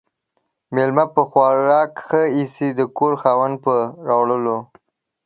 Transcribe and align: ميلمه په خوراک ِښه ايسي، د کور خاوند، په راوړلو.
ميلمه 0.75 1.05
په 1.13 1.21
خوراک 1.29 1.91
ِښه 2.07 2.21
ايسي، 2.35 2.67
د 2.79 2.81
کور 2.97 3.13
خاوند، 3.21 3.55
په 3.65 3.75
راوړلو. 4.07 4.57